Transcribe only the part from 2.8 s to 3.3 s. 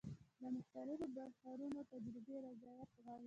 غواړي.